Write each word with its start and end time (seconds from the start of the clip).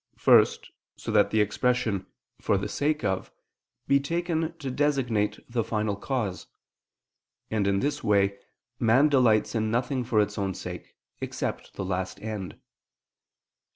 First, 0.17 0.71
so 0.95 1.11
that 1.11 1.29
the 1.29 1.41
expression 1.41 2.07
"for 2.39 2.57
the 2.57 2.67
sake 2.67 3.03
of" 3.03 3.31
be 3.87 3.99
taken 3.99 4.57
to 4.57 4.71
designate 4.71 5.39
the 5.47 5.63
final 5.63 5.95
cause; 5.95 6.47
and 7.51 7.67
in 7.67 7.81
this 7.81 8.03
way, 8.03 8.39
man 8.79 9.09
delights 9.09 9.53
in 9.53 9.69
nothing 9.69 10.03
for 10.03 10.19
its 10.19 10.39
own 10.39 10.55
sake, 10.55 10.95
except 11.19 11.75
the 11.75 11.85
last 11.85 12.19
end. 12.19 12.57